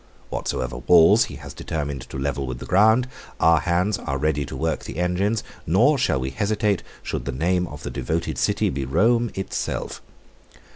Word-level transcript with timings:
Whatsoever 0.31 0.77
walls 0.77 1.25
he 1.25 1.35
has 1.35 1.53
determined 1.53 2.01
to 2.09 2.17
level 2.17 2.47
with 2.47 2.57
the 2.57 2.65
ground, 2.65 3.07
our 3.39 3.59
hands 3.59 3.99
are 3.99 4.17
ready 4.17 4.47
to 4.47 4.55
work 4.55 4.83
the 4.83 4.97
engines: 4.97 5.43
nor 5.67 5.95
shall 5.99 6.19
we 6.19 6.31
hesitate, 6.31 6.81
should 7.03 7.25
the 7.25 7.31
name 7.31 7.67
of 7.67 7.83
the 7.83 7.91
devoted 7.91 8.39
city 8.39 8.71
be 8.71 8.83
Rome 8.83 9.29
itself." 9.35 10.01